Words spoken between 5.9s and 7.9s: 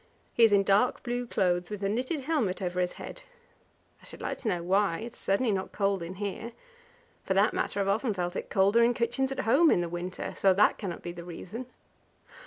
in here. For that matter, I have